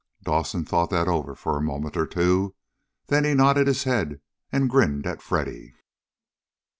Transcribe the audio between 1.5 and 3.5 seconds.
a moment or two. Then he